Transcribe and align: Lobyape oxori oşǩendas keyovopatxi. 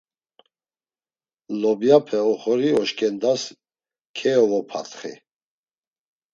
Lobyape 1.61 2.19
oxori 2.31 2.69
oşǩendas 2.81 3.41
keyovopatxi. 4.17 5.13